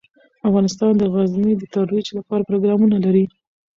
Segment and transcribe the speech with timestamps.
[0.47, 3.25] افغانستان د غزني د ترویج لپاره پروګرامونه لري.